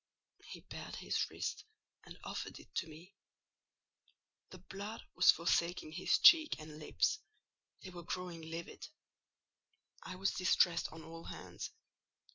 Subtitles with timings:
[0.45, 1.63] He bared his wrist,
[2.05, 3.13] and offered it to me:
[4.49, 7.19] the blood was forsaking his cheek and lips,
[7.83, 8.87] they were growing livid;
[10.01, 11.69] I was distressed on all hands.